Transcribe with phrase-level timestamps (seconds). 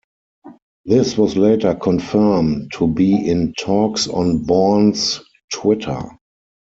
[0.83, 5.19] This was later confirmed to be in talks on Bourne's
[5.53, 6.17] Twitter.